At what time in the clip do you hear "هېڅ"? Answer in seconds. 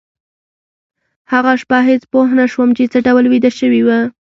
1.89-2.03